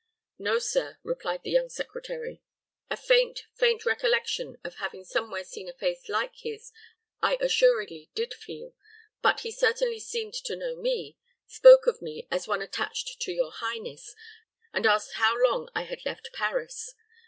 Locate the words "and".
14.73-14.87